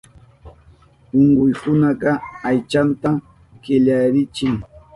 Unkuykunaka 1.19 2.11
aychanta 2.47 3.09
killarichin. 3.63 4.53